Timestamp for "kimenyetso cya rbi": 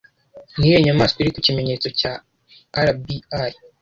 1.45-3.17